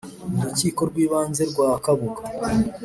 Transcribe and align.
mu 0.33 0.41
Rukiko 0.47 0.81
rw’ 0.89 0.97
Ibanze 1.05 1.43
rwa 1.51 1.69
Kabuga 1.83 2.21